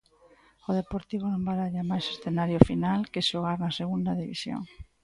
O 0.69 0.71
Deportivo 0.79 1.25
non 1.29 1.45
baralla 1.49 1.89
máis 1.91 2.05
escenario 2.13 2.59
final 2.69 2.99
que 3.11 3.27
xogar 3.29 3.57
na 3.59 3.75
Segunda 3.79 4.11
División. 4.21 4.61